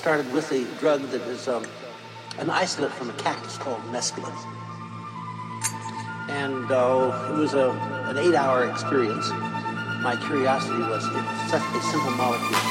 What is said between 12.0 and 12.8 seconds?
molecule.